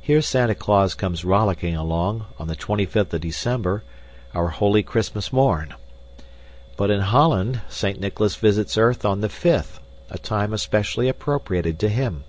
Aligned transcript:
Here 0.00 0.22
Santa 0.22 0.54
Claus 0.54 0.94
comes 0.94 1.24
rollicking 1.24 1.74
along, 1.74 2.26
on 2.38 2.46
the 2.46 2.54
twenty 2.54 2.86
fifth 2.86 3.12
of 3.12 3.20
December, 3.22 3.82
our 4.32 4.50
holy 4.50 4.84
Christmas 4.84 5.32
morn. 5.32 5.74
But 6.76 6.92
in 6.92 7.00
Holland, 7.00 7.62
Saint 7.68 7.98
Nicholas 7.98 8.36
visits 8.36 8.78
earth 8.78 9.04
on 9.04 9.20
the 9.20 9.28
fifth, 9.28 9.80
a 10.10 10.16
time 10.18 10.52
especially 10.52 11.08
appropriated 11.08 11.80
to 11.80 11.88
him. 11.88 12.22